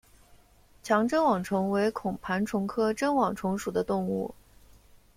[0.81, 4.33] 强针网虫为孔盘虫科针网虫属的动物。